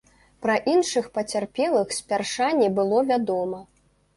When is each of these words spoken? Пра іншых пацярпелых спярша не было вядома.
Пра 0.45 0.53
іншых 0.73 1.09
пацярпелых 1.17 1.93
спярша 1.99 2.51
не 2.61 2.71
было 2.79 3.07
вядома. 3.13 3.65